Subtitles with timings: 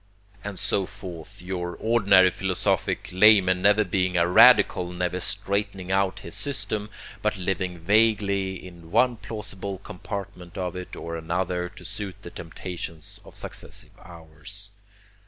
[0.43, 6.33] And so forth your ordinary philosophic layman never being a radical, never straightening out his
[6.33, 6.89] system,
[7.21, 13.21] but living vaguely in one plausible compartment of it or another to suit the temptations
[13.23, 14.71] of successive hours.